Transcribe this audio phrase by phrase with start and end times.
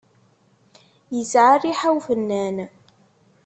[1.15, 2.57] Yesεa rriḥa ufennan.